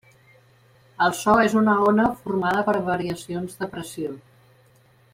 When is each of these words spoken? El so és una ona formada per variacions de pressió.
El 1.07 1.11
so 1.17 1.35
és 1.43 1.57
una 1.61 1.75
ona 1.91 2.07
formada 2.23 2.65
per 2.71 2.75
variacions 2.91 3.63
de 3.63 3.71
pressió. 3.77 4.19